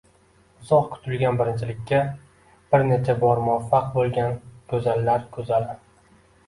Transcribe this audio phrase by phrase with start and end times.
[0.61, 1.99] uzoq kutilgan birinchilikka
[2.73, 4.35] bir necha bor muvaffaq bo‘lgan
[4.75, 5.81] go‘zallar go‘zali